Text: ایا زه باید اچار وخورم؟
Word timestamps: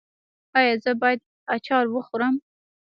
ایا 0.57 0.73
زه 0.83 0.91
باید 1.01 1.21
اچار 1.55 1.85
وخورم؟ 1.89 2.35